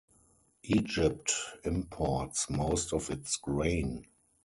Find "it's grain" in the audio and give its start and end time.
3.11-4.07